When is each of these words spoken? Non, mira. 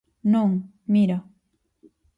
Non, 0.33 0.49
mira. 0.93 1.17